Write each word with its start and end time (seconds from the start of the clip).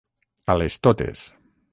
A 0.53 0.55
les 0.61 0.77
totes. 0.87 1.23